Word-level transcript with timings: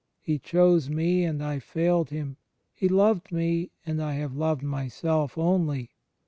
He 0.19 0.39
chose 0.39 0.89
me, 0.89 1.23
and 1.25 1.43
I 1.43 1.59
failed 1.59 2.09
Him. 2.09 2.37
He 2.73 2.87
loved 2.89 3.31
me, 3.31 3.69
and 3.85 4.01
I 4.01 4.13
have 4.15 4.33
loved 4.35 4.63
myself 4.63 5.37
only. 5.37 5.91